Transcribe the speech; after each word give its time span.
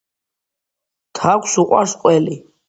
თაგვს 1.19 1.55
უყვარს 1.65 1.95
ყველი 2.07 2.41